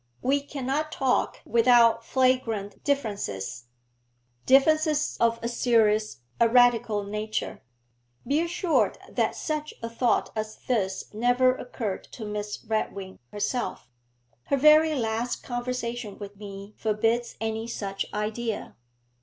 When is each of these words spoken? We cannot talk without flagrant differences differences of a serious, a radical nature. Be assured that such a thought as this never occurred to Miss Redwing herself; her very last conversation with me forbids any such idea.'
We 0.23 0.41
cannot 0.41 0.91
talk 0.91 1.41
without 1.45 2.03
flagrant 2.03 2.83
differences 2.83 3.65
differences 4.47 5.15
of 5.19 5.37
a 5.43 5.47
serious, 5.47 6.21
a 6.39 6.49
radical 6.49 7.03
nature. 7.03 7.61
Be 8.25 8.39
assured 8.41 8.97
that 9.07 9.35
such 9.35 9.75
a 9.83 9.89
thought 9.91 10.31
as 10.35 10.57
this 10.63 11.13
never 11.13 11.55
occurred 11.55 12.05
to 12.13 12.25
Miss 12.25 12.63
Redwing 12.65 13.19
herself; 13.31 13.91
her 14.45 14.57
very 14.57 14.95
last 14.95 15.43
conversation 15.43 16.17
with 16.17 16.35
me 16.35 16.73
forbids 16.77 17.35
any 17.39 17.67
such 17.67 18.07
idea.' 18.11 18.75